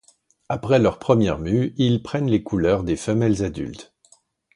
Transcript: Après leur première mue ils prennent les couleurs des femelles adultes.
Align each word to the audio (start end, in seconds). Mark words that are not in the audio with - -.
Après 0.49 0.79
leur 0.79 0.97
première 0.97 1.37
mue 1.37 1.75
ils 1.77 2.01
prennent 2.01 2.25
les 2.27 2.41
couleurs 2.41 2.83
des 2.83 2.95
femelles 2.95 3.43
adultes. 3.43 3.93